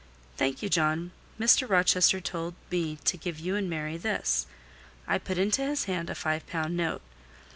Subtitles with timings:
[0.35, 1.11] "Thank you, John.
[1.39, 1.69] Mr.
[1.69, 4.47] Rochester told me to give you and Mary this."
[5.07, 7.03] I put into his hand a five pound note.